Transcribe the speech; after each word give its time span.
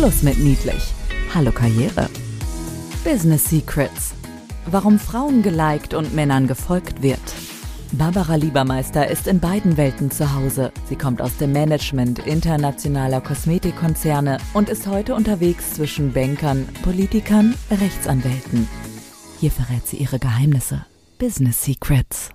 Schluss 0.00 0.22
mit 0.22 0.38
niedlich. 0.38 0.94
Hallo 1.34 1.52
Karriere. 1.52 2.08
Business 3.04 3.44
Secrets. 3.50 4.14
Warum 4.64 4.98
Frauen 4.98 5.42
geliked 5.42 5.92
und 5.92 6.14
Männern 6.14 6.46
gefolgt 6.46 7.02
wird. 7.02 7.20
Barbara 7.92 8.36
Liebermeister 8.36 9.10
ist 9.10 9.26
in 9.26 9.40
beiden 9.40 9.76
Welten 9.76 10.10
zu 10.10 10.34
Hause. 10.34 10.72
Sie 10.88 10.96
kommt 10.96 11.20
aus 11.20 11.36
dem 11.36 11.52
Management 11.52 12.18
internationaler 12.20 13.20
Kosmetikkonzerne 13.20 14.38
und 14.54 14.70
ist 14.70 14.86
heute 14.86 15.14
unterwegs 15.14 15.74
zwischen 15.74 16.14
Bankern, 16.14 16.66
Politikern, 16.82 17.54
Rechtsanwälten. 17.70 18.66
Hier 19.38 19.50
verrät 19.50 19.86
sie 19.86 19.98
ihre 19.98 20.18
Geheimnisse. 20.18 20.86
Business 21.18 21.62
Secrets. 21.62 22.30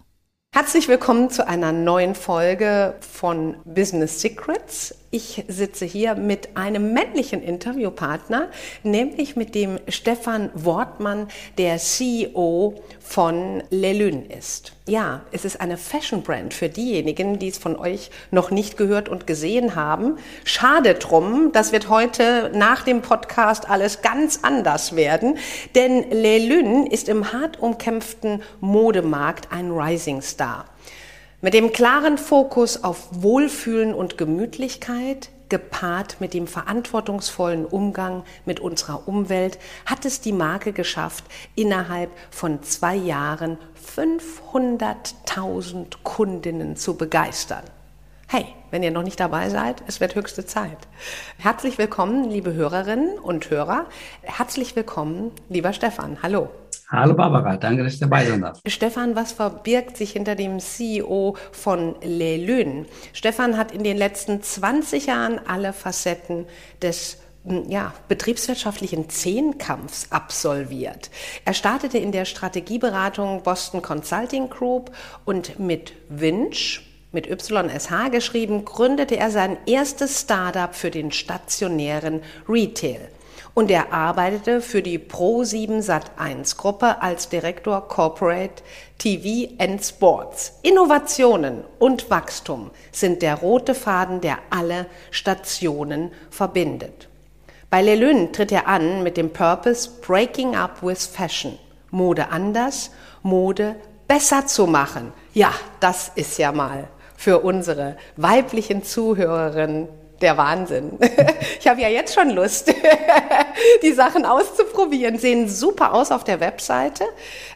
Herzlich 0.55 0.87
willkommen 0.87 1.29
zu 1.29 1.45
einer 1.45 1.73
neuen 1.73 2.15
Folge 2.15 2.95
von 3.01 3.57
Business 3.65 4.21
Secrets. 4.21 4.95
Ich 5.11 5.43
sitze 5.49 5.83
hier 5.83 6.15
mit 6.15 6.55
einem 6.55 6.93
männlichen 6.93 7.43
Interviewpartner, 7.43 8.47
nämlich 8.81 9.35
mit 9.35 9.53
dem 9.53 9.79
Stefan 9.89 10.51
Wortmann, 10.53 11.27
der 11.57 11.77
CEO 11.77 12.81
von 13.01 13.63
Lelune 13.69 14.27
ist. 14.27 14.74
Ja, 14.87 15.21
es 15.31 15.45
ist 15.45 15.61
eine 15.61 15.77
Fashion 15.77 16.21
Brand 16.21 16.53
für 16.53 16.69
diejenigen, 16.69 17.39
die 17.39 17.47
es 17.47 17.57
von 17.57 17.75
euch 17.75 18.11
noch 18.29 18.51
nicht 18.51 18.77
gehört 18.77 19.09
und 19.09 19.25
gesehen 19.25 19.73
haben. 19.73 20.19
Schade 20.43 20.93
drum, 20.93 21.51
das 21.53 21.71
wird 21.71 21.89
heute 21.89 22.51
nach 22.53 22.83
dem 22.83 23.01
Podcast 23.01 23.67
alles 23.67 24.03
ganz 24.03 24.41
anders 24.43 24.95
werden, 24.95 25.39
denn 25.73 26.11
Lelune 26.11 26.87
ist 26.87 27.09
im 27.09 27.33
hart 27.33 27.59
umkämpften 27.59 28.43
Modemarkt 28.59 29.51
ein 29.51 29.71
Rising 29.71 30.21
Star. 30.21 30.65
Mit 31.41 31.55
dem 31.55 31.73
klaren 31.73 32.19
Fokus 32.19 32.83
auf 32.83 33.07
Wohlfühlen 33.09 33.91
und 33.91 34.19
Gemütlichkeit, 34.19 35.29
gepaart 35.49 36.17
mit 36.19 36.33
dem 36.33 36.47
verantwortungsvollen 36.47 37.65
Umgang 37.65 38.23
mit 38.45 38.59
unserer 38.59 39.07
Umwelt, 39.07 39.59
hat 39.85 40.05
es 40.05 40.21
die 40.21 40.31
Marke 40.31 40.73
geschafft, 40.73 41.25
innerhalb 41.55 42.09
von 42.31 42.63
zwei 42.63 42.95
Jahren 42.95 43.59
500.000 43.95 45.97
Kundinnen 46.03 46.75
zu 46.75 46.95
begeistern. 46.95 47.63
Hey, 48.27 48.47
wenn 48.71 48.81
ihr 48.81 48.89
noch 48.91 49.03
nicht 49.03 49.19
dabei 49.19 49.49
seid, 49.49 49.83
es 49.87 49.99
wird 49.99 50.15
höchste 50.15 50.45
Zeit. 50.45 50.79
Herzlich 51.37 51.77
willkommen, 51.77 52.29
liebe 52.29 52.53
Hörerinnen 52.53 53.19
und 53.19 53.51
Hörer. 53.51 53.85
Herzlich 54.23 54.75
willkommen, 54.75 55.31
lieber 55.47 55.73
Stefan. 55.73 56.17
Hallo. 56.23 56.49
Hallo 56.87 57.15
Barbara, 57.15 57.57
danke, 57.57 57.83
dass 57.83 57.93
ich 57.93 57.99
dabei 57.99 58.25
sein 58.25 58.41
darf. 58.41 58.59
Stefan, 58.67 59.15
was 59.15 59.31
verbirgt 59.31 59.97
sich 59.97 60.11
hinter 60.11 60.35
dem 60.35 60.59
CEO 60.59 61.35
von 61.51 61.95
Lelün? 62.03 62.85
Stefan 63.11 63.57
hat 63.57 63.71
in 63.71 63.83
den 63.83 63.97
letzten 63.97 64.43
20 64.43 65.07
Jahren 65.07 65.39
alle 65.47 65.73
Facetten 65.73 66.45
des 66.83 67.17
hm, 67.43 67.71
ja, 67.71 67.91
betriebswirtschaftlichen 68.07 69.09
Zehnkampfs 69.09 70.11
absolviert. 70.11 71.09
Er 71.43 71.55
startete 71.55 71.97
in 71.97 72.11
der 72.11 72.25
Strategieberatung 72.25 73.41
Boston 73.41 73.81
Consulting 73.81 74.51
Group 74.51 74.91
und 75.25 75.57
mit 75.57 75.93
Winch, 76.09 76.85
mit 77.11 77.25
YSH 77.27 78.11
geschrieben, 78.11 78.63
gründete 78.63 79.17
er 79.17 79.31
sein 79.31 79.57
erstes 79.65 80.21
Startup 80.21 80.75
für 80.75 80.91
den 80.91 81.11
stationären 81.11 82.21
Retail 82.47 83.09
und 83.55 83.71
er 83.71 83.91
arbeitete 83.91 84.61
für 84.61 84.83
die 84.83 84.99
Pro7 84.99 85.81
Sat1 85.81 86.57
Gruppe 86.57 87.01
als 87.01 87.29
Direktor 87.29 87.87
Corporate 87.87 88.61
TV 88.99 89.51
and 89.57 89.83
Sports. 89.83 90.59
Innovationen 90.61 91.63
und 91.79 92.11
Wachstum 92.11 92.69
sind 92.91 93.23
der 93.23 93.35
rote 93.35 93.73
Faden, 93.73 94.21
der 94.21 94.37
alle 94.51 94.85
Stationen 95.09 96.11
verbindet. 96.29 97.07
Bei 97.69 97.81
Lelyn 97.81 98.31
tritt 98.33 98.51
er 98.51 98.67
an 98.67 99.01
mit 99.01 99.17
dem 99.17 99.31
Purpose 99.31 99.89
Breaking 100.05 100.55
Up 100.55 100.83
with 100.83 101.07
Fashion. 101.07 101.57
Mode 101.91 102.29
anders, 102.29 102.91
Mode 103.23 103.75
besser 104.07 104.45
zu 104.45 104.67
machen. 104.67 105.13
Ja, 105.33 105.53
das 105.79 106.11
ist 106.15 106.37
ja 106.37 106.51
mal 106.51 106.89
für 107.15 107.39
unsere 107.39 107.95
weiblichen 108.17 108.83
Zuhörerinnen 108.83 109.87
der 110.21 110.37
Wahnsinn. 110.37 110.93
Ich 111.59 111.67
habe 111.67 111.81
ja 111.81 111.89
jetzt 111.89 112.13
schon 112.13 112.29
Lust, 112.29 112.71
die 113.81 113.93
Sachen 113.93 114.23
auszuprobieren. 114.23 115.17
Sehen 115.17 115.49
super 115.49 115.95
aus 115.95 116.11
auf 116.11 116.23
der 116.23 116.39
Webseite, 116.39 117.05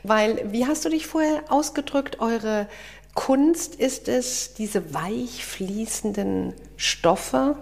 weil, 0.02 0.52
wie 0.52 0.66
hast 0.66 0.84
du 0.84 0.90
dich 0.90 1.06
vorher 1.06 1.44
ausgedrückt, 1.50 2.20
eure 2.20 2.68
Kunst 3.14 3.76
ist 3.76 4.08
es, 4.08 4.56
diese 4.56 4.96
weich 4.96 5.46
fließenden 5.46 6.54
Stoffe, 6.76 7.58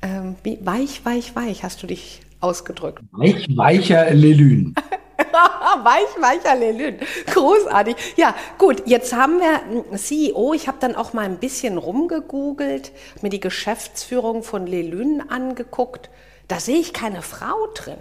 ähm, 0.00 0.36
weich, 0.60 1.04
weich, 1.04 1.36
weich, 1.36 1.64
hast 1.64 1.82
du 1.82 1.86
dich 1.86 2.22
ausgedrückt. 2.40 3.02
Weich, 3.12 3.46
weicher 3.54 4.10
Lelyn. 4.10 4.74
Weich, 5.82 6.20
weicher 6.20 6.54
Lelyn. 6.54 6.98
Großartig. 7.26 7.96
Ja, 8.16 8.34
gut, 8.58 8.82
jetzt 8.86 9.12
haben 9.12 9.40
wir 9.40 9.62
einen 9.62 9.98
CEO. 9.98 10.54
Ich 10.54 10.68
habe 10.68 10.78
dann 10.80 10.96
auch 10.96 11.12
mal 11.12 11.24
ein 11.24 11.38
bisschen 11.38 11.78
rumgegoogelt, 11.78 12.92
mir 13.22 13.30
die 13.30 13.40
Geschäftsführung 13.40 14.42
von 14.42 14.66
Lelyn 14.66 15.22
angeguckt. 15.28 16.10
Da 16.48 16.60
sehe 16.60 16.78
ich 16.78 16.92
keine 16.92 17.22
Frau 17.22 17.66
drin. 17.74 17.98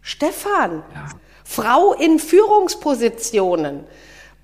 Stefan, 0.00 0.82
ja. 0.94 1.08
Frau 1.44 1.92
in 1.94 2.18
Führungspositionen. 2.18 3.84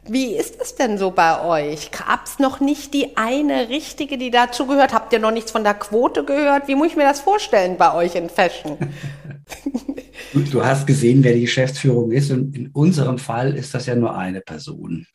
Wie 0.08 0.36
ist 0.36 0.60
es 0.60 0.76
denn 0.76 0.98
so 0.98 1.10
bei 1.10 1.44
euch? 1.44 1.90
Gab 1.90 2.26
es 2.26 2.38
noch 2.38 2.60
nicht 2.60 2.94
die 2.94 3.16
eine 3.16 3.68
richtige, 3.68 4.18
die 4.18 4.30
dazu 4.30 4.66
gehört? 4.66 4.92
Habt 4.92 5.12
ihr 5.12 5.18
noch 5.18 5.32
nichts 5.32 5.50
von 5.50 5.64
der 5.64 5.74
Quote 5.74 6.24
gehört? 6.24 6.68
Wie 6.68 6.76
muss 6.76 6.88
ich 6.88 6.96
mir 6.96 7.04
das 7.04 7.20
vorstellen 7.20 7.76
bei 7.76 7.92
euch 7.94 8.14
in 8.14 8.30
Fashion? 8.30 8.78
Du, 10.32 10.64
hast 10.64 10.86
gesehen, 10.86 11.24
wer 11.24 11.34
die 11.34 11.42
Geschäftsführung 11.42 12.10
ist 12.10 12.30
und 12.30 12.56
in 12.56 12.68
unserem 12.68 13.18
Fall 13.18 13.54
ist 13.56 13.74
das 13.74 13.86
ja 13.86 13.94
nur 13.94 14.16
eine 14.16 14.40
Person. 14.40 15.06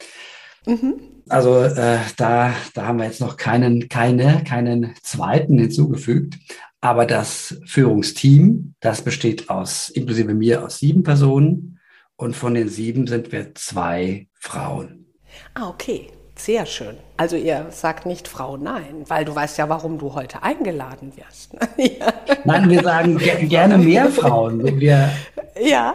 Mhm. 0.65 0.95
Also 1.29 1.61
äh, 1.61 1.99
da, 2.17 2.53
da 2.73 2.85
haben 2.85 2.97
wir 2.97 3.05
jetzt 3.05 3.21
noch 3.21 3.37
keinen, 3.37 3.89
keine, 3.89 4.43
keinen 4.43 4.93
zweiten 5.01 5.57
hinzugefügt. 5.59 6.37
Aber 6.81 7.05
das 7.05 7.59
Führungsteam, 7.65 8.73
das 8.79 9.03
besteht 9.03 9.49
aus, 9.49 9.89
inklusive 9.89 10.33
mir, 10.33 10.65
aus 10.65 10.79
sieben 10.79 11.03
Personen. 11.03 11.79
Und 12.15 12.35
von 12.35 12.53
den 12.53 12.69
sieben 12.69 13.07
sind 13.07 13.31
wir 13.31 13.53
zwei 13.55 14.27
Frauen. 14.33 15.05
Ah, 15.53 15.69
okay. 15.69 16.07
Sehr 16.43 16.65
schön. 16.65 16.97
Also 17.17 17.35
ihr 17.35 17.67
sagt 17.69 18.07
nicht 18.07 18.27
Frau 18.27 18.57
Nein, 18.57 19.05
weil 19.07 19.25
du 19.25 19.35
weißt 19.35 19.59
ja, 19.59 19.69
warum 19.69 19.99
du 19.99 20.15
heute 20.15 20.41
eingeladen 20.41 21.13
wirst. 21.15 21.53
ja. 21.77 22.11
Nein, 22.45 22.67
wir 22.67 22.81
sagen 22.81 23.19
gerne 23.47 23.77
mehr 23.77 24.09
Frauen. 24.09 24.79
Wir, 24.79 25.11
ja. 25.63 25.93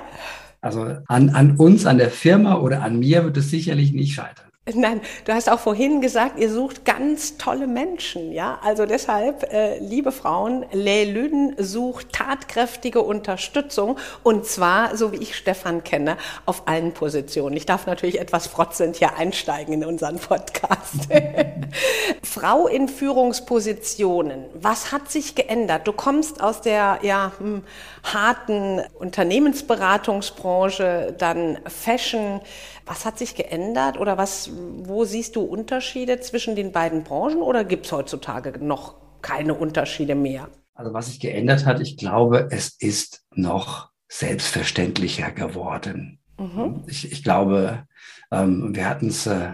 Also 0.60 0.98
an, 1.08 1.30
an 1.30 1.56
uns, 1.56 1.84
an 1.84 1.98
der 1.98 2.10
Firma 2.10 2.58
oder 2.58 2.82
an 2.82 3.00
mir 3.00 3.24
wird 3.24 3.36
es 3.38 3.50
sicherlich 3.50 3.92
nicht 3.92 4.14
scheitern. 4.14 4.46
Nein, 4.74 5.00
du 5.24 5.32
hast 5.32 5.48
auch 5.48 5.60
vorhin 5.60 6.00
gesagt, 6.00 6.40
ihr 6.40 6.50
sucht 6.50 6.84
ganz 6.84 7.36
tolle 7.36 7.68
Menschen, 7.68 8.32
ja. 8.32 8.58
Also 8.64 8.84
deshalb, 8.84 9.52
äh, 9.52 9.78
liebe 9.78 10.10
Frauen, 10.10 10.66
Le 10.72 11.04
Lüden 11.04 11.54
sucht 11.56 12.12
tatkräftige 12.12 13.00
Unterstützung 13.00 13.96
und 14.24 14.44
zwar, 14.44 14.96
so 14.96 15.12
wie 15.12 15.18
ich 15.18 15.36
Stefan 15.36 15.84
kenne, 15.84 16.16
auf 16.46 16.66
allen 16.66 16.90
Positionen. 16.90 17.56
Ich 17.56 17.64
darf 17.64 17.86
natürlich 17.86 18.18
etwas 18.18 18.48
frotzend 18.48 18.96
hier 18.96 19.16
einsteigen 19.16 19.72
in 19.72 19.84
unseren 19.84 20.18
Podcast. 20.18 21.10
Frau 22.24 22.66
in 22.66 22.88
Führungspositionen. 22.88 24.46
Was 24.54 24.90
hat 24.90 25.12
sich 25.12 25.36
geändert? 25.36 25.86
Du 25.86 25.92
kommst 25.92 26.42
aus 26.42 26.60
der 26.60 26.98
ja 27.02 27.30
hm, 27.38 27.62
harten 28.02 28.82
Unternehmensberatungsbranche, 28.98 31.14
dann 31.16 31.60
Fashion. 31.68 32.40
Was 32.86 33.04
hat 33.04 33.18
sich 33.18 33.34
geändert 33.34 33.98
oder 33.98 34.16
was, 34.16 34.50
wo 34.54 35.04
siehst 35.04 35.34
du 35.34 35.42
Unterschiede 35.42 36.20
zwischen 36.20 36.54
den 36.54 36.70
beiden 36.70 37.02
Branchen 37.02 37.42
oder 37.42 37.64
gibt 37.64 37.86
es 37.86 37.92
heutzutage 37.92 38.64
noch 38.64 38.94
keine 39.22 39.54
Unterschiede 39.54 40.14
mehr? 40.14 40.48
Also 40.74 40.92
was 40.94 41.06
sich 41.06 41.18
geändert 41.18 41.66
hat, 41.66 41.80
ich 41.80 41.96
glaube, 41.96 42.48
es 42.52 42.76
ist 42.78 43.24
noch 43.34 43.90
selbstverständlicher 44.08 45.32
geworden. 45.32 46.20
Mhm. 46.38 46.84
Ich, 46.86 47.10
ich, 47.10 47.24
glaube, 47.24 47.84
ähm, 48.30 48.74
wir 48.74 48.88
hatten 48.88 49.08
es 49.08 49.26
äh, 49.26 49.50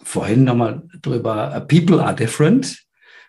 vorhin 0.00 0.44
nochmal 0.44 0.82
drüber, 1.02 1.56
uh, 1.56 1.66
people 1.66 2.00
are 2.04 2.14
different. 2.14 2.84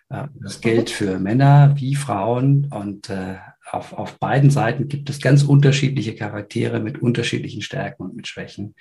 Äh, 0.08 0.24
das 0.40 0.60
gilt 0.60 0.90
mhm. 0.90 0.94
für 0.94 1.18
Männer 1.18 1.74
wie 1.76 1.96
Frauen 1.96 2.68
und 2.70 3.10
äh, 3.10 3.36
auf, 3.70 3.92
auf 3.92 4.18
beiden 4.18 4.50
Seiten 4.50 4.88
gibt 4.88 5.10
es 5.10 5.20
ganz 5.20 5.42
unterschiedliche 5.42 6.14
Charaktere 6.14 6.80
mit 6.80 7.02
unterschiedlichen 7.02 7.62
Stärken 7.62 8.04
und 8.04 8.14
mit 8.14 8.28
Schwächen. 8.28 8.74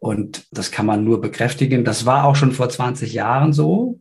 Und 0.00 0.46
das 0.50 0.70
kann 0.70 0.86
man 0.86 1.04
nur 1.04 1.20
bekräftigen. 1.20 1.84
Das 1.84 2.06
war 2.06 2.24
auch 2.24 2.34
schon 2.34 2.52
vor 2.52 2.68
20 2.68 3.12
Jahren 3.12 3.52
so. 3.52 4.00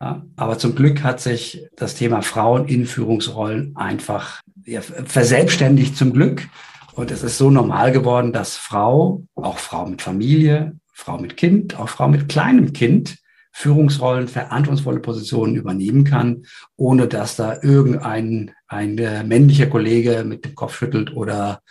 Ja, 0.00 0.24
aber 0.36 0.58
zum 0.58 0.74
Glück 0.74 1.02
hat 1.02 1.20
sich 1.20 1.66
das 1.76 1.94
Thema 1.94 2.22
Frauen 2.22 2.68
in 2.68 2.86
Führungsrollen 2.86 3.76
einfach 3.76 4.40
ja, 4.64 4.80
verselbstständigt 4.80 5.96
zum 5.96 6.12
Glück. 6.12 6.46
Und 6.94 7.10
es 7.10 7.22
ist 7.22 7.38
so 7.38 7.50
normal 7.50 7.92
geworden, 7.92 8.32
dass 8.32 8.56
Frau, 8.56 9.24
auch 9.34 9.58
Frau 9.58 9.86
mit 9.86 10.02
Familie, 10.02 10.76
Frau 10.92 11.18
mit 11.18 11.36
Kind, 11.36 11.78
auch 11.78 11.88
Frau 11.88 12.08
mit 12.08 12.28
kleinem 12.28 12.72
Kind 12.72 13.16
Führungsrollen, 13.52 14.28
verantwortungsvolle 14.28 15.00
Positionen 15.00 15.56
übernehmen 15.56 16.04
kann, 16.04 16.44
ohne 16.76 17.08
dass 17.08 17.36
da 17.36 17.58
irgendein 17.62 18.52
ein 18.68 18.96
äh, 18.98 19.24
männlicher 19.24 19.66
Kollege 19.66 20.24
mit 20.24 20.44
dem 20.44 20.54
Kopf 20.54 20.76
schüttelt 20.76 21.14
oder, 21.14 21.62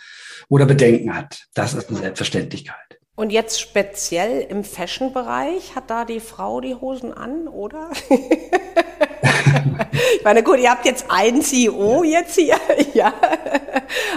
oder 0.48 0.66
Bedenken 0.66 1.14
hat. 1.14 1.46
Das 1.54 1.74
ist 1.74 1.88
eine 1.88 1.98
Selbstverständlichkeit. 1.98 2.99
Und 3.20 3.28
jetzt 3.32 3.60
speziell 3.60 4.46
im 4.48 4.64
Fashion-Bereich 4.64 5.74
hat 5.74 5.90
da 5.90 6.06
die 6.06 6.20
Frau 6.20 6.62
die 6.62 6.74
Hosen 6.74 7.12
an, 7.12 7.48
oder? 7.48 7.90
ich 10.16 10.24
meine, 10.24 10.42
gut, 10.42 10.58
ihr 10.58 10.70
habt 10.70 10.86
jetzt 10.86 11.04
einen 11.10 11.42
CEO 11.42 12.02
jetzt 12.02 12.36
hier, 12.36 12.56
ja. 12.94 13.12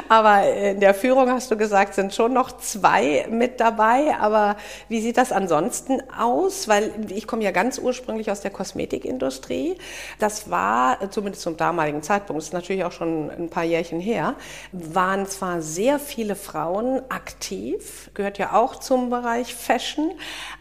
Aber 0.09 0.43
in 0.51 0.79
der 0.79 0.93
Führung 0.93 1.29
hast 1.29 1.51
du 1.51 1.57
gesagt, 1.57 1.93
sind 1.93 2.13
schon 2.13 2.33
noch 2.33 2.57
zwei 2.57 3.25
mit 3.29 3.59
dabei. 3.59 4.15
Aber 4.19 4.57
wie 4.89 5.01
sieht 5.01 5.17
das 5.17 5.31
ansonsten 5.31 6.01
aus? 6.17 6.67
Weil 6.67 6.91
ich 7.09 7.27
komme 7.27 7.43
ja 7.43 7.51
ganz 7.51 7.79
ursprünglich 7.79 8.31
aus 8.31 8.41
der 8.41 8.51
Kosmetikindustrie. 8.51 9.77
Das 10.19 10.49
war, 10.49 11.09
zumindest 11.11 11.43
zum 11.43 11.57
damaligen 11.57 12.03
Zeitpunkt, 12.03 12.43
ist 12.43 12.53
natürlich 12.53 12.83
auch 12.83 12.91
schon 12.91 13.29
ein 13.29 13.49
paar 13.49 13.63
Jährchen 13.63 13.99
her, 13.99 14.35
waren 14.71 15.25
zwar 15.25 15.61
sehr 15.61 15.99
viele 15.99 16.35
Frauen 16.35 17.01
aktiv, 17.09 18.09
gehört 18.13 18.37
ja 18.37 18.53
auch 18.53 18.75
zum 18.75 19.09
Bereich 19.09 19.53
Fashion, 19.53 20.11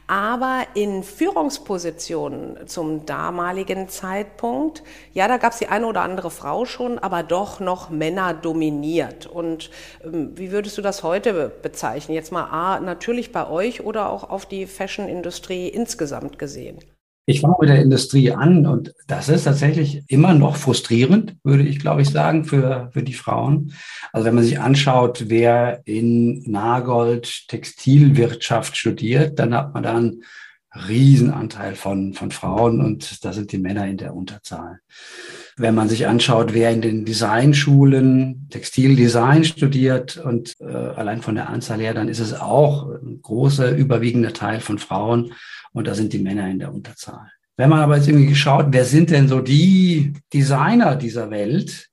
aber 0.07 0.63
in 0.75 1.03
Führungspositionen 1.03 2.69
zum 2.69 3.07
damaligen 3.07 3.89
Zeitpunkt, 3.89 4.83
ja, 5.15 5.27
da 5.27 5.39
gab 5.39 5.53
es 5.53 5.59
die 5.59 5.69
eine 5.69 5.87
oder 5.87 6.03
andere 6.03 6.31
Frau 6.31 6.65
schon, 6.65 6.99
aber 6.99 7.23
doch 7.23 7.61
noch 7.61 7.91
Männer 7.91 8.35
dominiert. 8.35 9.02
Und 9.27 9.71
ähm, 10.05 10.33
wie 10.37 10.53
würdest 10.53 10.79
du 10.79 10.83
das 10.83 11.03
heute 11.03 11.53
bezeichnen? 11.63 12.15
Jetzt 12.15 12.33
mal 12.33 12.45
A, 12.45 12.81
natürlich 12.81 13.33
bei 13.33 13.49
euch 13.49 13.85
oder 13.85 14.11
auch 14.11 14.29
auf 14.29 14.47
die 14.47 14.67
Fashion-Industrie 14.67 15.69
insgesamt 15.69 16.39
gesehen? 16.39 16.79
Ich 17.25 17.41
fange 17.41 17.55
mit 17.61 17.69
der 17.69 17.81
Industrie 17.81 18.33
an 18.33 18.67
und 18.67 18.93
das 19.07 19.29
ist 19.29 19.45
tatsächlich 19.45 20.03
immer 20.09 20.35
noch 20.35 20.57
frustrierend, 20.57 21.37
würde 21.45 21.63
ich 21.63 21.79
glaube 21.79 22.03
ich 22.03 22.11
sagen, 22.11 22.45
für, 22.45 22.91
für 22.93 23.05
die 23.05 23.15
Frauen. 23.15 23.73
Also 24.13 24.27
wenn 24.27 24.35
man 24.35 24.43
sich 24.43 24.59
anschaut, 24.59 25.27
wer 25.29 25.83
in 25.85 26.43
Nagold 26.51 27.47
Textilwirtschaft 27.47 28.77
studiert, 28.77 29.39
dann 29.39 29.55
hat 29.55 29.73
man 29.73 29.85
da 29.85 29.97
einen 29.97 30.25
Riesenanteil 30.75 31.77
von, 31.77 32.15
von 32.15 32.33
Frauen 32.33 32.81
und 32.81 33.25
da 33.25 33.33
sind 33.33 33.53
die 33.53 33.59
Männer 33.59 33.87
in 33.87 33.99
der 33.99 34.15
Unterzahl. 34.15 34.81
Wenn 35.57 35.75
man 35.75 35.89
sich 35.89 36.07
anschaut, 36.07 36.55
wer 36.55 36.71
in 36.71 36.81
den 36.81 37.05
Designschulen 37.05 38.49
Textildesign 38.51 39.45
studiert 39.45 40.17
und 40.17 40.55
äh, 40.61 40.65
allein 40.65 41.21
von 41.21 41.35
der 41.35 41.51
Anzahl 41.51 41.81
her, 41.81 41.95
dann 41.95 42.09
ist 42.09 42.21
es 42.21 42.33
auch 42.33 42.89
ein 42.91 43.21
großer, 43.21 43.77
überwiegender 43.77 44.33
Teil 44.33 44.61
von 44.61 44.79
Frauen 44.79 45.35
und 45.73 45.87
da 45.87 45.95
sind 45.95 46.13
die 46.13 46.19
Männer 46.19 46.49
in 46.49 46.59
der 46.59 46.73
Unterzahl. 46.73 47.31
Wenn 47.57 47.69
man 47.69 47.81
aber 47.81 47.97
jetzt 47.97 48.09
irgendwie 48.09 48.29
geschaut, 48.29 48.67
wer 48.71 48.85
sind 48.85 49.11
denn 49.11 49.29
so 49.29 49.41
die 49.41 50.15
Designer 50.33 50.97
dieser 50.97 51.31
Welt, 51.31 51.89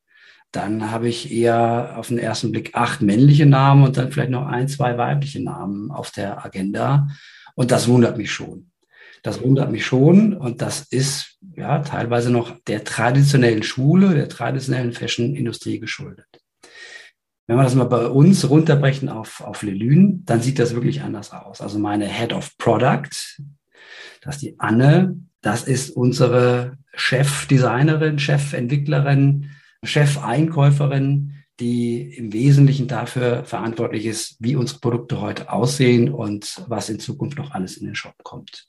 dann 0.51 0.89
habe 0.89 1.09
ich 1.09 1.31
eher 1.31 1.95
auf 1.97 2.07
den 2.07 2.17
ersten 2.17 2.51
Blick 2.51 2.71
acht 2.73 3.01
männliche 3.01 3.45
Namen 3.45 3.83
und 3.83 3.97
dann 3.97 4.11
vielleicht 4.11 4.31
noch 4.31 4.47
ein, 4.47 4.67
zwei 4.67 4.97
weibliche 4.97 5.43
Namen 5.43 5.91
auf 5.91 6.11
der 6.11 6.43
Agenda. 6.43 7.07
Und 7.55 7.71
das 7.71 7.87
wundert 7.87 8.17
mich 8.17 8.31
schon. 8.31 8.71
Das 9.23 9.41
wundert 9.41 9.71
mich 9.71 9.85
schon 9.85 10.33
und 10.33 10.61
das 10.61 10.81
ist 10.81 11.37
ja 11.55 11.79
teilweise 11.79 12.31
noch 12.31 12.57
der 12.67 12.83
traditionellen 12.83 13.63
Schule, 13.63 14.13
der 14.13 14.29
traditionellen 14.29 14.93
Fashion-Industrie 14.93 15.79
geschuldet. 15.79 16.27
Wenn 17.47 17.57
wir 17.57 17.63
das 17.63 17.75
mal 17.75 17.85
bei 17.85 18.05
uns 18.05 18.47
runterbrechen 18.47 19.09
auf, 19.09 19.41
auf 19.41 19.63
Lelün, 19.63 20.23
dann 20.25 20.41
sieht 20.41 20.59
das 20.59 20.75
wirklich 20.75 21.01
anders 21.01 21.31
aus. 21.31 21.61
Also 21.61 21.79
meine 21.79 22.07
Head 22.07 22.31
of 22.31 22.55
Product, 22.59 23.09
dass 24.21 24.37
die 24.37 24.59
Anne, 24.59 25.15
das 25.41 25.63
ist 25.63 25.89
unsere 25.89 26.77
Chefdesignerin, 26.93 28.19
Chefentwicklerin, 28.19 29.49
Chefeinkäuferin, 29.83 31.38
die 31.59 32.13
im 32.17 32.33
Wesentlichen 32.33 32.87
dafür 32.87 33.43
verantwortlich 33.43 34.05
ist, 34.05 34.35
wie 34.39 34.55
unsere 34.55 34.79
Produkte 34.79 35.21
heute 35.21 35.51
aussehen 35.51 36.13
und 36.13 36.63
was 36.67 36.89
in 36.89 36.99
Zukunft 36.99 37.37
noch 37.37 37.51
alles 37.51 37.77
in 37.77 37.85
den 37.85 37.95
Shop 37.95 38.15
kommt. 38.23 38.67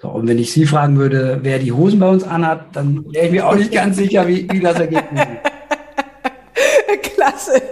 So, 0.00 0.08
und 0.08 0.26
wenn 0.26 0.38
ich 0.38 0.52
Sie 0.52 0.66
fragen 0.66 0.98
würde, 0.98 1.40
wer 1.42 1.58
die 1.58 1.72
Hosen 1.72 2.00
bei 2.00 2.08
uns 2.08 2.24
anhat, 2.24 2.74
dann 2.74 3.04
wäre 3.12 3.26
ich 3.26 3.32
mir 3.32 3.46
auch 3.46 3.54
nicht 3.54 3.72
ganz 3.72 3.96
sicher, 3.96 4.26
wie, 4.26 4.48
wie 4.50 4.60
das 4.60 4.80
ist. 4.80 4.90
Klasse. 7.22 7.62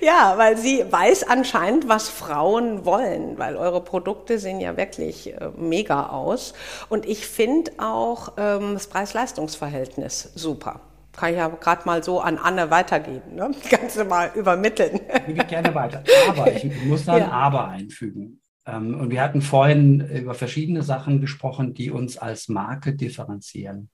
Ja, 0.00 0.34
weil 0.36 0.56
sie 0.56 0.84
weiß 0.90 1.24
anscheinend, 1.24 1.88
was 1.88 2.08
Frauen 2.08 2.84
wollen, 2.84 3.38
weil 3.38 3.56
eure 3.56 3.82
Produkte 3.82 4.38
sehen 4.38 4.60
ja 4.60 4.76
wirklich 4.76 5.32
äh, 5.32 5.50
mega 5.56 6.08
aus. 6.08 6.54
Und 6.88 7.06
ich 7.06 7.26
finde 7.26 7.72
auch 7.78 8.32
ähm, 8.36 8.74
das 8.74 8.86
Preis-Leistungs-Verhältnis 8.88 10.30
super. 10.34 10.80
Kann 11.12 11.30
ich 11.30 11.36
ja 11.36 11.48
gerade 11.48 11.84
mal 11.84 12.02
so 12.02 12.20
an 12.20 12.38
Anne 12.38 12.70
weitergeben. 12.70 13.34
Ne? 13.34 13.50
Kannst 13.70 13.98
du 13.98 14.04
mal 14.04 14.30
übermitteln. 14.34 15.00
Ich 15.28 15.34
gebe 15.34 15.44
gerne 15.44 15.74
weiter. 15.74 16.02
Aber 16.28 16.52
ich 16.52 16.64
muss 16.84 17.04
da 17.04 17.14
ein 17.14 17.20
ja. 17.22 17.30
Aber 17.30 17.68
einfügen. 17.68 18.40
Ähm, 18.66 18.98
und 18.98 19.10
wir 19.10 19.20
hatten 19.20 19.42
vorhin 19.42 20.00
über 20.00 20.34
verschiedene 20.34 20.82
Sachen 20.82 21.20
gesprochen, 21.20 21.74
die 21.74 21.90
uns 21.90 22.16
als 22.16 22.48
Marke 22.48 22.94
differenzieren. 22.94 23.90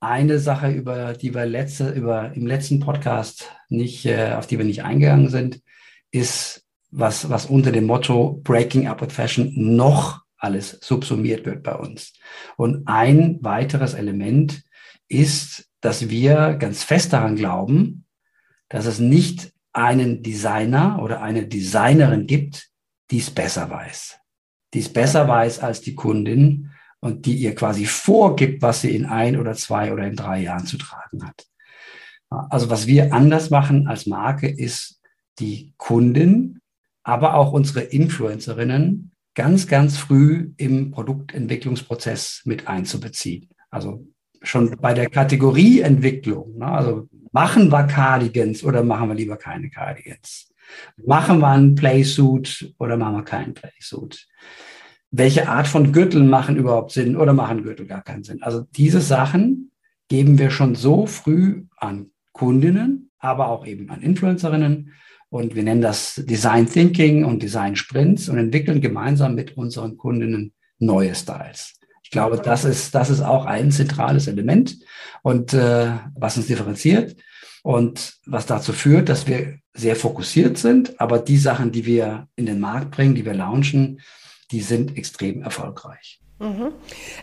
Eine 0.00 0.38
Sache, 0.38 0.70
über 0.70 1.14
die 1.14 1.34
wir 1.34 1.46
letzte, 1.46 1.90
über, 1.90 2.32
im 2.34 2.46
letzten 2.46 2.78
Podcast 2.78 3.50
nicht, 3.68 4.06
äh, 4.06 4.34
auf 4.34 4.46
die 4.46 4.58
wir 4.58 4.64
nicht 4.64 4.84
eingegangen 4.84 5.28
sind, 5.28 5.60
ist, 6.10 6.64
was, 6.90 7.28
was 7.30 7.46
unter 7.46 7.72
dem 7.72 7.86
Motto 7.86 8.40
Breaking 8.44 8.86
Up 8.86 9.02
with 9.02 9.12
Fashion 9.12 9.52
noch 9.54 10.22
alles 10.38 10.78
subsumiert 10.80 11.44
wird 11.44 11.62
bei 11.62 11.74
uns. 11.74 12.12
Und 12.56 12.86
ein 12.86 13.38
weiteres 13.42 13.94
Element 13.94 14.62
ist, 15.08 15.67
dass 15.80 16.08
wir 16.08 16.54
ganz 16.54 16.82
fest 16.82 17.12
daran 17.12 17.36
glauben, 17.36 18.04
dass 18.68 18.86
es 18.86 18.98
nicht 18.98 19.52
einen 19.72 20.22
Designer 20.22 21.00
oder 21.02 21.22
eine 21.22 21.46
Designerin 21.46 22.26
gibt, 22.26 22.68
die 23.10 23.18
es 23.18 23.30
besser 23.30 23.70
weiß. 23.70 24.18
Die 24.74 24.80
es 24.80 24.92
besser 24.92 25.28
weiß 25.28 25.60
als 25.60 25.80
die 25.80 25.94
Kundin, 25.94 26.70
und 27.00 27.26
die 27.26 27.34
ihr 27.34 27.54
quasi 27.54 27.86
vorgibt, 27.86 28.62
was 28.62 28.80
sie 28.80 28.94
in 28.94 29.06
ein 29.06 29.38
oder 29.38 29.54
zwei 29.54 29.92
oder 29.92 30.06
in 30.06 30.16
drei 30.16 30.42
Jahren 30.42 30.66
zu 30.66 30.78
tragen 30.78 31.24
hat. 31.24 31.46
Also 32.30 32.70
was 32.70 32.86
wir 32.86 33.12
anders 33.12 33.50
machen 33.50 33.86
als 33.86 34.06
Marke 34.06 34.48
ist 34.48 35.00
die 35.38 35.72
Kunden, 35.76 36.60
aber 37.04 37.34
auch 37.34 37.52
unsere 37.52 37.80
Influencerinnen 37.80 39.12
ganz, 39.34 39.68
ganz 39.68 39.96
früh 39.96 40.52
im 40.56 40.90
Produktentwicklungsprozess 40.90 42.42
mit 42.44 42.66
einzubeziehen. 42.66 43.48
Also 43.70 44.04
schon 44.42 44.76
bei 44.80 44.94
der 44.94 45.08
Kategorieentwicklung. 45.08 46.58
Ne? 46.58 46.66
Also 46.66 47.08
machen 47.32 47.70
wir 47.70 47.84
Cardigans 47.84 48.64
oder 48.64 48.82
machen 48.82 49.08
wir 49.08 49.14
lieber 49.14 49.36
keine 49.36 49.70
Cardigans? 49.70 50.52
Machen 51.04 51.40
wir 51.40 51.48
einen 51.48 51.74
Playsuit 51.74 52.74
oder 52.78 52.96
machen 52.96 53.16
wir 53.16 53.24
keinen 53.24 53.54
Playsuit? 53.54 54.28
welche 55.10 55.48
Art 55.48 55.66
von 55.66 55.92
Gürtel 55.92 56.22
machen 56.22 56.56
überhaupt 56.56 56.92
Sinn 56.92 57.16
oder 57.16 57.32
machen 57.32 57.62
Gürtel 57.62 57.86
gar 57.86 58.02
keinen 58.02 58.24
Sinn. 58.24 58.42
Also 58.42 58.66
diese 58.76 59.00
Sachen 59.00 59.70
geben 60.08 60.38
wir 60.38 60.50
schon 60.50 60.74
so 60.74 61.06
früh 61.06 61.64
an 61.76 62.10
Kundinnen, 62.32 63.10
aber 63.18 63.48
auch 63.48 63.66
eben 63.66 63.90
an 63.90 64.02
Influencerinnen. 64.02 64.92
Und 65.30 65.54
wir 65.54 65.62
nennen 65.62 65.82
das 65.82 66.22
Design 66.26 66.66
Thinking 66.66 67.24
und 67.24 67.42
Design 67.42 67.76
Sprints 67.76 68.28
und 68.28 68.38
entwickeln 68.38 68.80
gemeinsam 68.80 69.34
mit 69.34 69.56
unseren 69.56 69.96
Kundinnen 69.96 70.52
neue 70.78 71.14
Styles. 71.14 71.77
Ich 72.08 72.12
glaube, 72.12 72.38
das 72.38 72.64
ist, 72.64 72.94
das 72.94 73.10
ist 73.10 73.20
auch 73.20 73.44
ein 73.44 73.70
zentrales 73.70 74.28
Element 74.28 74.78
und 75.20 75.52
äh, 75.52 75.90
was 76.14 76.38
uns 76.38 76.46
differenziert 76.46 77.16
und 77.62 78.14
was 78.24 78.46
dazu 78.46 78.72
führt, 78.72 79.10
dass 79.10 79.26
wir 79.26 79.58
sehr 79.74 79.94
fokussiert 79.94 80.56
sind, 80.56 80.98
aber 81.02 81.18
die 81.18 81.36
Sachen, 81.36 81.70
die 81.70 81.84
wir 81.84 82.26
in 82.34 82.46
den 82.46 82.60
Markt 82.60 82.92
bringen, 82.92 83.14
die 83.14 83.26
wir 83.26 83.34
launchen, 83.34 84.00
die 84.52 84.62
sind 84.62 84.96
extrem 84.96 85.42
erfolgreich. 85.42 86.22
Mhm. 86.40 86.72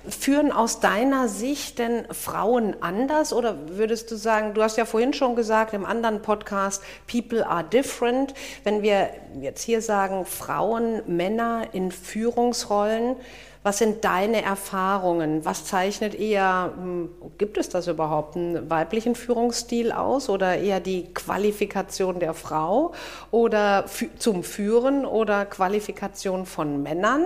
Führen 0.09 0.51
aus 0.51 0.81
deiner 0.81 1.29
Sicht 1.29 1.79
denn 1.79 2.05
Frauen 2.11 2.75
anders 2.81 3.31
oder 3.31 3.55
würdest 3.69 4.11
du 4.11 4.17
sagen, 4.17 4.53
du 4.53 4.61
hast 4.61 4.77
ja 4.77 4.83
vorhin 4.83 5.13
schon 5.13 5.37
gesagt 5.37 5.73
im 5.73 5.85
anderen 5.85 6.21
Podcast, 6.21 6.83
People 7.09 7.47
are 7.47 7.63
different. 7.63 8.33
Wenn 8.65 8.81
wir 8.81 9.09
jetzt 9.39 9.61
hier 9.63 9.81
sagen, 9.81 10.25
Frauen, 10.25 11.01
Männer 11.07 11.67
in 11.71 11.91
Führungsrollen, 11.91 13.15
was 13.63 13.77
sind 13.79 14.03
deine 14.03 14.43
Erfahrungen? 14.43 15.45
Was 15.45 15.65
zeichnet 15.65 16.13
eher, 16.13 16.73
hm, 16.75 17.09
gibt 17.37 17.57
es 17.57 17.69
das 17.69 17.87
überhaupt, 17.87 18.35
einen 18.35 18.69
weiblichen 18.69 19.15
Führungsstil 19.15 19.93
aus 19.93 20.29
oder 20.29 20.57
eher 20.57 20.81
die 20.81 21.11
Qualifikation 21.13 22.19
der 22.19 22.33
Frau 22.33 22.91
oder 23.31 23.85
zum 24.19 24.43
Führen 24.43 25.05
oder 25.05 25.45
Qualifikation 25.45 26.45
von 26.45 26.83
Männern? 26.83 27.25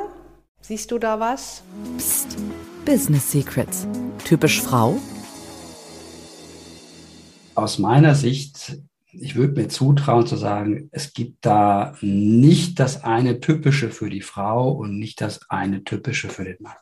Siehst 0.62 0.92
du 0.92 1.00
da 1.00 1.20
was? 1.20 1.64
Psst. 1.98 2.38
Business 2.86 3.32
Secrets. 3.32 3.88
Typisch 4.26 4.62
Frau? 4.62 5.00
Aus 7.56 7.80
meiner 7.80 8.14
Sicht, 8.14 8.78
ich 9.12 9.36
würde 9.36 9.62
mir 9.62 9.68
zutrauen 9.70 10.28
zu 10.28 10.36
sagen, 10.36 10.90
es 10.92 11.14
gibt 11.14 11.46
da 11.46 11.96
nicht 12.02 12.80
das 12.80 13.04
eine 13.04 13.40
typische 13.40 13.90
für 13.90 14.10
die 14.10 14.22
Frau 14.22 14.72
und 14.72 15.00
nicht 15.00 15.22
das 15.22 15.40
eine 15.50 15.84
typische 15.84 16.30
für 16.30 16.44
den 16.44 16.58
Mann. 16.60 16.76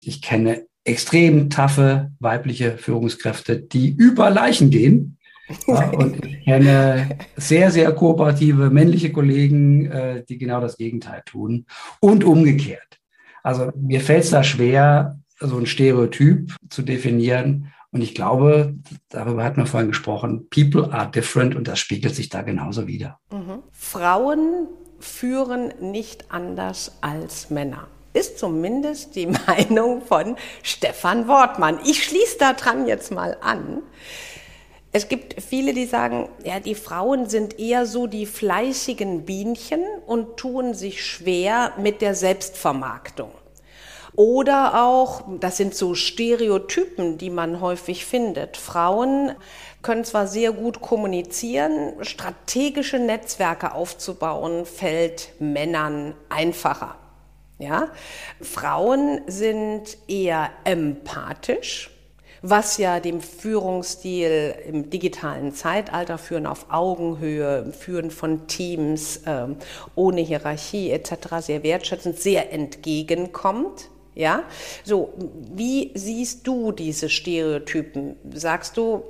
Ich 0.00 0.20
kenne 0.20 0.66
extrem 0.84 1.50
taffe 1.50 2.12
weibliche 2.18 2.76
Führungskräfte, 2.76 3.60
die 3.60 3.90
über 3.90 4.30
Leichen 4.30 4.70
gehen. 4.70 5.18
Ja, 5.66 5.90
und 5.90 6.24
ich 6.24 6.44
kenne 6.44 7.18
sehr, 7.36 7.70
sehr 7.70 7.92
kooperative 7.92 8.70
männliche 8.70 9.12
Kollegen, 9.12 9.90
äh, 9.90 10.24
die 10.24 10.38
genau 10.38 10.60
das 10.60 10.76
Gegenteil 10.76 11.22
tun. 11.26 11.66
Und 12.00 12.24
umgekehrt. 12.24 13.00
Also 13.42 13.70
mir 13.76 14.00
fällt 14.00 14.24
es 14.24 14.30
da 14.30 14.42
schwer, 14.42 15.18
so 15.38 15.58
ein 15.58 15.66
Stereotyp 15.66 16.56
zu 16.70 16.82
definieren. 16.82 17.72
Und 17.90 18.00
ich 18.00 18.14
glaube, 18.14 18.74
darüber 19.10 19.44
hat 19.44 19.56
man 19.56 19.66
vorhin 19.66 19.88
gesprochen, 19.88 20.48
people 20.48 20.92
are 20.92 21.10
different 21.10 21.54
und 21.54 21.68
das 21.68 21.78
spiegelt 21.78 22.14
sich 22.14 22.28
da 22.28 22.42
genauso 22.42 22.86
wieder. 22.86 23.20
Mhm. 23.30 23.62
Frauen 23.70 24.66
führen 24.98 25.74
nicht 25.80 26.32
anders 26.32 26.98
als 27.02 27.50
Männer. 27.50 27.86
Ist 28.14 28.38
zumindest 28.38 29.14
die 29.14 29.26
Meinung 29.46 30.02
von 30.02 30.36
Stefan 30.62 31.28
Wortmann. 31.28 31.78
Ich 31.84 32.02
schließe 32.04 32.38
da 32.38 32.54
dran 32.54 32.86
jetzt 32.86 33.12
mal 33.12 33.36
an. 33.42 33.82
Es 34.96 35.08
gibt 35.08 35.42
viele, 35.42 35.74
die 35.74 35.86
sagen, 35.86 36.28
ja, 36.44 36.60
die 36.60 36.76
Frauen 36.76 37.28
sind 37.28 37.58
eher 37.58 37.84
so 37.84 38.06
die 38.06 38.26
fleißigen 38.26 39.24
Bienchen 39.24 39.82
und 40.06 40.36
tun 40.36 40.72
sich 40.72 41.04
schwer 41.04 41.72
mit 41.78 42.00
der 42.00 42.14
Selbstvermarktung. 42.14 43.32
Oder 44.14 44.84
auch, 44.84 45.24
das 45.40 45.56
sind 45.56 45.74
so 45.74 45.96
Stereotypen, 45.96 47.18
die 47.18 47.30
man 47.30 47.60
häufig 47.60 48.06
findet. 48.06 48.56
Frauen 48.56 49.32
können 49.82 50.04
zwar 50.04 50.28
sehr 50.28 50.52
gut 50.52 50.80
kommunizieren, 50.80 51.94
strategische 52.02 53.00
Netzwerke 53.00 53.74
aufzubauen, 53.74 54.64
fällt 54.64 55.32
Männern 55.40 56.14
einfacher. 56.28 56.94
Ja? 57.58 57.88
Frauen 58.40 59.22
sind 59.26 59.98
eher 60.06 60.50
empathisch, 60.62 61.90
was 62.46 62.76
ja 62.76 63.00
dem 63.00 63.22
Führungsstil 63.22 64.54
im 64.68 64.90
digitalen 64.90 65.52
Zeitalter 65.52 66.18
führen 66.18 66.44
auf 66.46 66.66
Augenhöhe, 66.68 67.72
führen 67.72 68.10
von 68.10 68.46
Teams 68.46 69.22
äh, 69.24 69.46
ohne 69.94 70.20
Hierarchie 70.20 70.90
etc. 70.90 71.38
sehr 71.40 71.62
wertschätzend, 71.62 72.20
sehr 72.20 72.52
entgegenkommt. 72.52 73.88
Ja, 74.14 74.44
so 74.84 75.14
wie 75.54 75.90
siehst 75.94 76.46
du 76.46 76.70
diese 76.70 77.08
Stereotypen? 77.08 78.16
Sagst 78.32 78.76
du, 78.76 79.02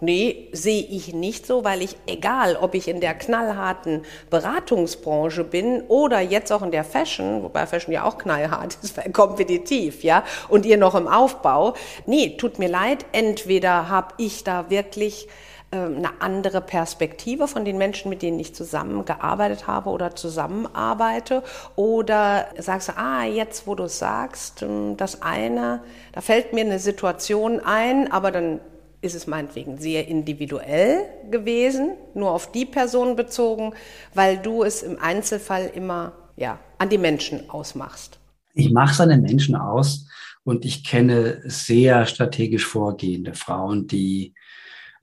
Nee, 0.00 0.48
sehe 0.52 0.82
ich 0.82 1.12
nicht 1.12 1.44
so, 1.44 1.64
weil 1.64 1.82
ich, 1.82 1.96
egal 2.06 2.56
ob 2.56 2.74
ich 2.74 2.86
in 2.86 3.00
der 3.00 3.14
knallharten 3.14 4.02
Beratungsbranche 4.30 5.42
bin 5.42 5.82
oder 5.88 6.20
jetzt 6.20 6.52
auch 6.52 6.62
in 6.62 6.70
der 6.70 6.84
Fashion, 6.84 7.42
wobei 7.42 7.66
Fashion 7.66 7.92
ja 7.92 8.04
auch 8.04 8.16
knallhart 8.16 8.78
ist, 8.82 8.96
weil 8.96 9.10
kompetitiv, 9.10 10.04
ja, 10.04 10.22
und 10.48 10.66
ihr 10.66 10.76
noch 10.76 10.94
im 10.94 11.08
Aufbau, 11.08 11.74
nee, 12.06 12.36
tut 12.36 12.60
mir 12.60 12.68
leid, 12.68 13.06
entweder 13.10 13.88
habe 13.88 14.14
ich 14.18 14.44
da 14.44 14.70
wirklich 14.70 15.26
äh, 15.72 15.76
eine 15.76 16.20
andere 16.20 16.60
Perspektive 16.60 17.48
von 17.48 17.64
den 17.64 17.76
Menschen, 17.76 18.08
mit 18.08 18.22
denen 18.22 18.38
ich 18.38 18.54
zusammengearbeitet 18.54 19.66
habe 19.66 19.90
oder 19.90 20.14
zusammenarbeite? 20.14 21.42
Oder 21.76 22.46
sagst 22.56 22.88
du, 22.88 22.92
ah, 22.96 23.24
jetzt 23.24 23.66
wo 23.66 23.74
du 23.74 23.88
sagst, 23.88 24.62
ähm, 24.62 24.96
das 24.96 25.22
eine, 25.22 25.82
da 26.12 26.20
fällt 26.20 26.52
mir 26.52 26.64
eine 26.64 26.78
Situation 26.78 27.60
ein, 27.60 28.12
aber 28.12 28.30
dann 28.30 28.60
ist 29.00 29.14
es 29.14 29.26
meinetwegen 29.26 29.78
sehr 29.78 30.08
individuell 30.08 31.04
gewesen, 31.30 31.92
nur 32.14 32.30
auf 32.30 32.50
die 32.52 32.66
Person 32.66 33.16
bezogen, 33.16 33.72
weil 34.14 34.38
du 34.38 34.64
es 34.64 34.82
im 34.82 34.98
Einzelfall 34.98 35.70
immer 35.74 36.12
ja, 36.36 36.58
an 36.78 36.88
die 36.88 36.98
Menschen 36.98 37.48
ausmachst. 37.50 38.18
Ich 38.54 38.70
mache 38.70 38.92
es 38.92 39.00
an 39.00 39.10
den 39.10 39.22
Menschen 39.22 39.54
aus 39.54 40.08
und 40.44 40.64
ich 40.64 40.84
kenne 40.84 41.42
sehr 41.44 42.06
strategisch 42.06 42.66
vorgehende 42.66 43.34
Frauen, 43.34 43.86
die 43.86 44.34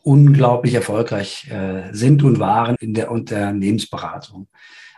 unglaublich 0.04 0.74
erfolgreich 0.76 1.50
äh, 1.50 1.92
sind 1.92 2.24
und 2.24 2.40
waren 2.40 2.76
in 2.80 2.94
der 2.94 3.12
Unternehmensberatung. 3.12 4.48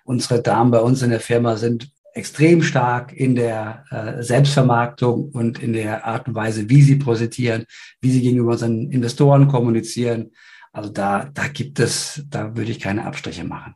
Unsere 0.04 0.42
Damen 0.42 0.72
bei 0.72 0.80
uns 0.80 1.02
in 1.02 1.10
der 1.10 1.20
Firma 1.20 1.56
sind 1.58 1.92
extrem 2.18 2.64
stark 2.64 3.14
in 3.14 3.36
der 3.36 3.86
äh, 3.92 4.24
Selbstvermarktung 4.24 5.30
und 5.30 5.60
in 5.60 5.74
der 5.74 6.06
Art 6.06 6.28
und 6.28 6.36
Weise, 6.36 6.70
wie 6.70 6.82
sie 6.82 6.96
präsentieren, 6.96 7.66
wie 8.02 8.12
sie 8.12 8.22
gegenüber 8.22 8.52
unseren 8.52 8.92
Investoren 8.92 9.48
kommunizieren. 9.48 10.32
Also 10.74 10.90
da, 10.90 11.30
da 11.34 11.48
gibt 11.48 11.80
es, 11.80 12.26
da 12.30 12.56
würde 12.58 12.72
ich 12.72 12.80
keine 12.80 13.06
Abstriche 13.06 13.44
machen. 13.44 13.76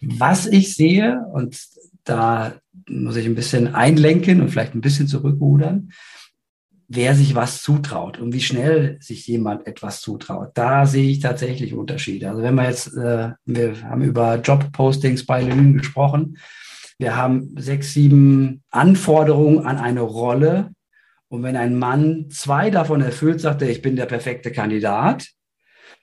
Was 0.00 0.46
ich 0.46 0.74
sehe, 0.74 1.20
und 1.32 1.58
da 2.04 2.54
muss 2.88 3.16
ich 3.16 3.26
ein 3.26 3.34
bisschen 3.34 3.74
einlenken 3.74 4.40
und 4.40 4.50
vielleicht 4.50 4.74
ein 4.74 4.80
bisschen 4.80 5.08
zurückrudern, 5.08 5.92
wer 6.88 7.14
sich 7.14 7.34
was 7.34 7.62
zutraut 7.62 8.18
und 8.18 8.32
wie 8.32 8.40
schnell 8.40 8.96
sich 9.00 9.26
jemand 9.26 9.66
etwas 9.66 10.00
zutraut. 10.00 10.50
Da 10.54 10.86
sehe 10.86 11.10
ich 11.10 11.20
tatsächlich 11.20 11.74
Unterschiede. 11.74 12.30
Also 12.30 12.42
wenn 12.42 12.54
wir 12.54 12.64
jetzt, 12.64 12.94
äh, 12.96 13.32
wir 13.44 13.82
haben 13.82 14.02
über 14.02 14.36
Jobpostings 14.36 15.26
bei 15.26 15.42
Lünen 15.42 15.76
gesprochen, 15.78 16.38
wir 16.98 17.16
haben 17.16 17.54
sechs, 17.58 17.92
sieben 17.92 18.62
Anforderungen 18.70 19.66
an 19.66 19.78
eine 19.78 20.00
Rolle. 20.00 20.72
Und 21.28 21.42
wenn 21.42 21.56
ein 21.56 21.78
Mann 21.78 22.30
zwei 22.30 22.70
davon 22.70 23.00
erfüllt, 23.00 23.40
sagt 23.40 23.62
er, 23.62 23.68
ich 23.68 23.82
bin 23.82 23.96
der 23.96 24.06
perfekte 24.06 24.52
Kandidat. 24.52 25.28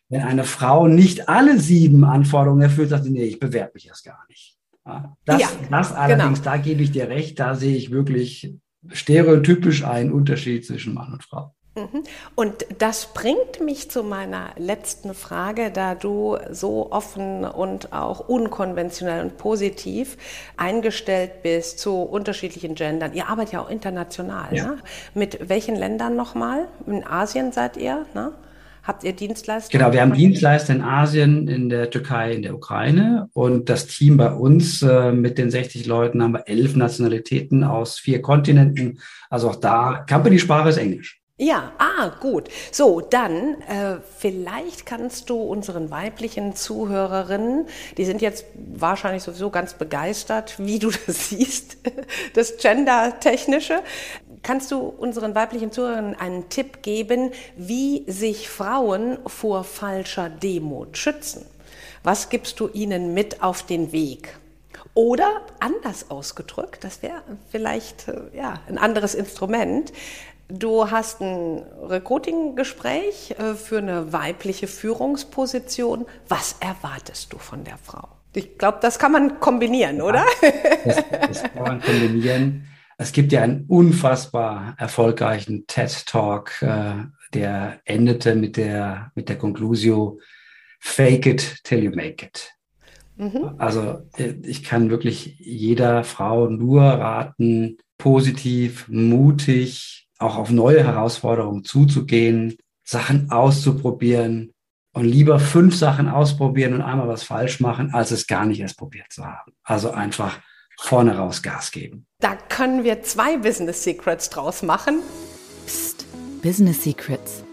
Wenn 0.09 0.21
eine 0.21 0.43
Frau 0.43 0.87
nicht 0.87 1.29
alle 1.29 1.59
sieben 1.59 2.03
Anforderungen 2.03 2.61
erfüllt, 2.61 2.89
sagt 2.89 3.05
sie, 3.05 3.11
nee, 3.11 3.23
ich 3.23 3.39
bewerbe 3.39 3.71
mich 3.75 3.87
erst 3.87 4.05
gar 4.05 4.23
nicht. 4.27 4.57
Das, 5.25 5.41
ja, 5.41 5.47
das 5.71 5.93
allerdings, 5.93 6.39
genau. 6.39 6.51
da 6.51 6.57
gebe 6.57 6.83
ich 6.83 6.91
dir 6.91 7.07
recht, 7.07 7.39
da 7.39 7.55
sehe 7.55 7.75
ich 7.75 7.89
wirklich 7.89 8.53
stereotypisch 8.89 9.85
einen 9.85 10.11
Unterschied 10.11 10.65
zwischen 10.65 10.93
Mann 10.93 11.13
und 11.13 11.23
Frau. 11.23 11.55
Mhm. 11.75 12.03
Und 12.35 12.65
das 12.77 13.13
bringt 13.13 13.59
mich 13.59 13.89
zu 13.89 14.03
meiner 14.03 14.51
letzten 14.57 15.15
Frage, 15.15 15.71
da 15.71 15.95
du 15.95 16.37
so 16.51 16.91
offen 16.91 17.45
und 17.45 17.93
auch 17.93 18.19
unkonventionell 18.19 19.23
und 19.23 19.37
positiv 19.37 20.17
eingestellt 20.55 21.41
bist 21.41 21.79
zu 21.79 22.01
unterschiedlichen 22.01 22.75
Gendern. 22.75 23.13
Ihr 23.13 23.27
arbeitet 23.27 23.53
ja 23.53 23.61
auch 23.61 23.69
international. 23.69 24.55
Ja. 24.55 24.65
Ne? 24.65 24.77
Mit 25.15 25.49
welchen 25.49 25.75
Ländern 25.75 26.15
nochmal? 26.15 26.67
In 26.85 27.03
Asien 27.03 27.51
seid 27.51 27.77
ihr? 27.77 28.05
Ne? 28.13 28.33
Habt 28.83 29.03
ihr 29.03 29.13
Dienstleister? 29.13 29.75
Genau, 29.75 29.93
wir 29.93 30.01
haben 30.01 30.13
Dienstleister 30.13 30.75
in 30.75 30.81
Asien, 30.81 31.47
in 31.47 31.69
der 31.69 31.89
Türkei, 31.89 32.33
in 32.33 32.41
der 32.43 32.53
Ukraine. 32.53 33.29
Und 33.33 33.69
das 33.69 33.87
Team 33.87 34.17
bei 34.17 34.31
uns 34.31 34.81
äh, 34.83 35.11
mit 35.11 35.37
den 35.37 35.49
60 35.49 35.87
Leuten 35.87 36.21
haben 36.21 36.33
wir 36.33 36.47
elf 36.47 36.75
Nationalitäten 36.75 37.63
aus 37.63 37.97
vier 37.97 38.21
Kontinenten. 38.21 38.99
Also 39.29 39.49
auch 39.49 39.55
da, 39.55 40.05
Company-Sprache 40.07 40.69
ist 40.69 40.77
Englisch. 40.77 41.22
Ja, 41.39 41.71
ah, 41.79 42.09
gut. 42.19 42.49
So, 42.71 43.01
dann 43.01 43.59
äh, 43.61 43.97
vielleicht 44.19 44.85
kannst 44.85 45.31
du 45.31 45.41
unseren 45.41 45.89
weiblichen 45.89 46.55
Zuhörerinnen, 46.55 47.65
die 47.97 48.05
sind 48.05 48.21
jetzt 48.21 48.45
wahrscheinlich 48.53 49.23
sowieso 49.23 49.49
ganz 49.49 49.73
begeistert, 49.73 50.59
wie 50.59 50.77
du 50.77 50.91
das 51.07 51.29
siehst, 51.29 51.77
das 52.35 52.57
Gender-Technische. 52.57 53.81
Kannst 54.43 54.71
du 54.71 54.77
unseren 54.77 55.33
weiblichen 55.33 55.71
Zuhörerinnen 55.71 56.15
einen 56.15 56.49
Tipp 56.49 56.83
geben, 56.83 57.31
wie 57.55 58.03
sich 58.07 58.47
Frauen 58.47 59.17
vor 59.25 59.63
falscher 59.63 60.29
Demut 60.29 60.97
schützen? 60.97 61.47
Was 62.03 62.29
gibst 62.29 62.59
du 62.59 62.67
ihnen 62.67 63.15
mit 63.15 63.41
auf 63.41 63.63
den 63.63 63.91
Weg? 63.91 64.37
Oder 64.93 65.41
anders 65.59 66.11
ausgedrückt, 66.11 66.83
das 66.83 67.01
wäre 67.01 67.23
vielleicht 67.49 68.07
äh, 68.07 68.21
ja, 68.35 68.59
ein 68.67 68.77
anderes 68.77 69.15
Instrument. 69.15 69.91
Du 70.55 70.91
hast 70.91 71.19
ein 71.19 71.63
Recruiting-Gespräch 71.81 73.31
äh, 73.39 73.55
für 73.55 73.79
eine 73.79 74.13
weibliche 74.13 74.67
Führungsposition. 74.67 76.05
Was 76.27 76.57
erwartest 76.59 77.33
du 77.33 77.39
von 77.39 77.63
der 77.63 77.79
Frau? 77.79 78.07
Ich 78.35 78.59
glaube, 78.59 78.77
das 78.79 78.99
kann 78.99 79.11
man 79.11 79.39
kombinieren, 79.39 79.97
ja, 79.97 80.03
oder? 80.03 80.25
Das, 80.85 81.03
das, 81.21 81.43
kann 81.43 81.63
man 81.63 81.81
kombinieren. 81.81 82.67
Es 82.99 83.11
gibt 83.11 83.31
ja 83.31 83.41
einen 83.41 83.65
unfassbar 83.67 84.75
erfolgreichen 84.77 85.65
TED-Talk, 85.65 86.61
äh, 86.61 86.93
der 87.33 87.79
endete 87.85 88.35
mit 88.35 88.55
der, 88.55 89.11
mit 89.15 89.29
der 89.29 89.39
Conclusio, 89.39 90.19
fake 90.79 91.25
it 91.25 91.63
till 91.63 91.83
you 91.83 91.91
make 91.95 92.27
it. 92.27 92.51
Mhm. 93.15 93.55
Also 93.57 94.03
äh, 94.17 94.35
ich 94.43 94.63
kann 94.63 94.91
wirklich 94.91 95.35
jeder 95.39 96.03
Frau 96.03 96.47
nur 96.47 96.83
raten, 96.83 97.79
positiv, 97.97 98.87
mutig, 98.87 100.02
auch 100.23 100.37
auf 100.37 100.49
neue 100.49 100.83
Herausforderungen 100.83 101.63
zuzugehen, 101.63 102.57
Sachen 102.83 103.31
auszuprobieren 103.31 104.53
und 104.93 105.05
lieber 105.05 105.39
fünf 105.39 105.75
Sachen 105.75 106.07
ausprobieren 106.07 106.73
und 106.73 106.81
einmal 106.81 107.07
was 107.07 107.23
falsch 107.23 107.59
machen, 107.59 107.93
als 107.93 108.11
es 108.11 108.27
gar 108.27 108.45
nicht 108.45 108.59
erst 108.59 108.77
probiert 108.77 109.11
zu 109.11 109.25
haben. 109.25 109.53
Also 109.63 109.91
einfach 109.91 110.39
vorne 110.79 111.17
raus 111.17 111.41
Gas 111.41 111.71
geben. 111.71 112.05
Da 112.19 112.35
können 112.35 112.83
wir 112.83 113.03
zwei 113.03 113.37
Business 113.37 113.83
Secrets 113.83 114.29
draus 114.29 114.63
machen. 114.63 115.01
Psst, 115.65 116.05
Business 116.41 116.83
Secrets. 116.83 117.43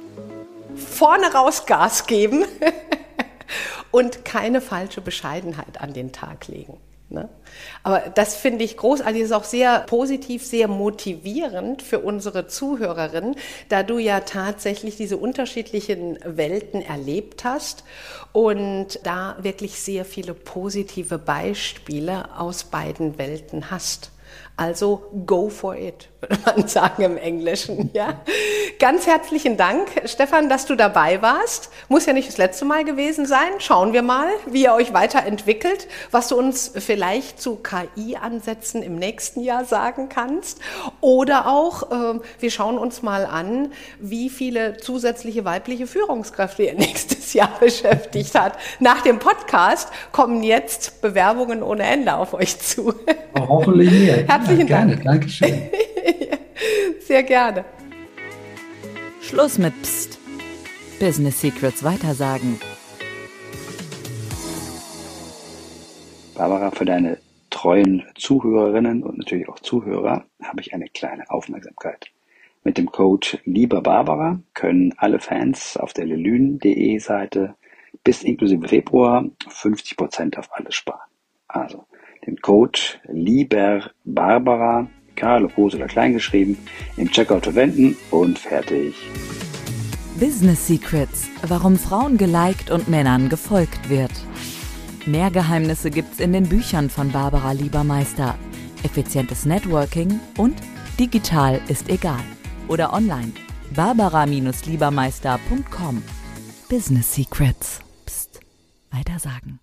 Vorne 0.74 1.32
raus 1.32 1.66
Gas 1.66 2.06
geben 2.06 2.44
und 3.90 4.24
keine 4.24 4.60
falsche 4.60 5.00
Bescheidenheit 5.00 5.80
an 5.80 5.92
den 5.92 6.12
Tag 6.12 6.48
legen. 6.48 6.76
Ne? 7.10 7.28
Aber 7.82 8.00
das 8.14 8.36
finde 8.36 8.64
ich 8.64 8.76
großartig, 8.76 9.22
ist 9.22 9.32
auch 9.32 9.44
sehr 9.44 9.80
positiv, 9.80 10.46
sehr 10.46 10.68
motivierend 10.68 11.82
für 11.82 11.98
unsere 11.98 12.46
Zuhörerinnen, 12.46 13.34
da 13.68 13.82
du 13.82 13.98
ja 13.98 14.20
tatsächlich 14.20 14.96
diese 14.96 15.16
unterschiedlichen 15.16 16.20
Welten 16.24 16.82
erlebt 16.82 17.42
hast 17.42 17.82
und 18.32 19.00
da 19.02 19.36
wirklich 19.40 19.80
sehr 19.80 20.04
viele 20.04 20.34
positive 20.34 21.18
Beispiele 21.18 22.38
aus 22.38 22.62
beiden 22.62 23.18
Welten 23.18 23.72
hast. 23.72 24.12
Also 24.56 25.10
go 25.24 25.48
for 25.48 25.74
it, 25.74 26.08
würde 26.20 26.38
man 26.44 26.68
sagen 26.68 27.02
im 27.02 27.16
Englischen. 27.16 27.90
Ja? 27.94 28.20
Ganz 28.78 29.06
herzlichen 29.06 29.56
Dank, 29.56 29.88
Stefan, 30.04 30.48
dass 30.48 30.66
du 30.66 30.74
dabei 30.74 31.22
warst. 31.22 31.70
Muss 31.88 32.04
ja 32.06 32.12
nicht 32.12 32.28
das 32.28 32.36
letzte 32.36 32.64
Mal 32.66 32.84
gewesen 32.84 33.24
sein. 33.24 33.48
Schauen 33.58 33.92
wir 33.92 34.02
mal, 34.02 34.28
wie 34.46 34.64
ihr 34.64 34.74
euch 34.74 34.92
weiterentwickelt, 34.92 35.88
was 36.10 36.28
du 36.28 36.36
uns 36.36 36.72
vielleicht 36.74 37.40
zu 37.40 37.56
KI-Ansätzen 37.56 38.82
im 38.82 38.96
nächsten 38.96 39.40
Jahr 39.40 39.64
sagen 39.64 40.08
kannst. 40.08 40.60
Oder 41.00 41.46
auch, 41.46 41.90
äh, 41.90 42.20
wir 42.38 42.50
schauen 42.50 42.78
uns 42.78 43.02
mal 43.02 43.24
an, 43.24 43.72
wie 43.98 44.28
viele 44.28 44.76
zusätzliche 44.76 45.44
weibliche 45.44 45.86
Führungskräfte 45.86 46.64
ihr 46.64 46.74
nächstes 46.78 47.19
Jahr 47.34 47.50
beschäftigt 47.60 48.34
hat. 48.34 48.58
Nach 48.78 49.02
dem 49.02 49.18
Podcast 49.18 49.90
kommen 50.12 50.42
jetzt 50.42 51.00
Bewerbungen 51.02 51.62
ohne 51.62 51.84
Ende 51.84 52.14
auf 52.14 52.34
euch 52.34 52.58
zu. 52.58 52.94
Hoffentlich 53.38 53.90
mehr. 53.90 54.24
Herzlichen 54.28 54.66
ja, 54.68 54.78
gerne. 54.78 54.92
Dank. 54.92 55.04
Dankeschön. 55.04 55.70
Sehr 57.00 57.22
gerne. 57.22 57.64
Schluss 59.20 59.58
mit 59.58 59.80
Psst. 59.82 60.18
Business 60.98 61.40
Secrets 61.40 61.82
weitersagen. 61.82 62.60
Barbara, 66.34 66.70
für 66.70 66.84
deine 66.84 67.18
treuen 67.50 68.04
Zuhörerinnen 68.16 69.02
und 69.02 69.18
natürlich 69.18 69.48
auch 69.48 69.58
Zuhörer 69.60 70.24
habe 70.42 70.60
ich 70.60 70.72
eine 70.72 70.88
kleine 70.88 71.30
Aufmerksamkeit. 71.30 72.10
Mit 72.62 72.76
dem 72.76 72.92
Code 72.92 73.26
Lieber 73.44 73.80
Barbara 73.80 74.40
können 74.52 74.92
alle 74.98 75.18
Fans 75.18 75.78
auf 75.78 75.94
der 75.94 76.04
lelün.de 76.04 76.98
Seite 76.98 77.54
bis 78.04 78.22
inklusive 78.22 78.68
Februar 78.68 79.24
50% 79.48 80.36
auf 80.38 80.50
alles 80.52 80.74
sparen. 80.74 81.00
Also 81.48 81.86
den 82.26 82.36
Code 82.36 82.78
Lieber 83.08 83.90
Barbara, 84.04 84.88
egal 85.16 85.46
ob 85.46 85.54
groß 85.54 85.76
oder 85.76 85.86
klein 85.86 86.12
geschrieben, 86.12 86.58
im 86.98 87.10
Checkout 87.10 87.44
verwenden 87.44 87.96
und 88.10 88.38
fertig. 88.38 88.94
Business 90.18 90.66
Secrets, 90.66 91.30
warum 91.48 91.76
Frauen 91.76 92.18
geliked 92.18 92.70
und 92.70 92.88
Männern 92.88 93.30
gefolgt 93.30 93.88
wird. 93.88 94.12
Mehr 95.06 95.30
Geheimnisse 95.30 95.90
gibt's 95.90 96.20
in 96.20 96.34
den 96.34 96.46
Büchern 96.46 96.90
von 96.90 97.10
Barbara 97.10 97.52
Liebermeister. 97.52 98.36
Effizientes 98.82 99.46
Networking 99.46 100.20
und 100.36 100.56
digital 100.98 101.58
ist 101.68 101.88
egal. 101.88 102.20
Oder 102.70 102.92
online. 102.92 103.32
Barbara-Liebermeister.com. 103.74 106.02
Business 106.68 107.12
Secrets. 107.12 107.80
Psst. 108.06 108.38
Weitersagen. 108.92 109.58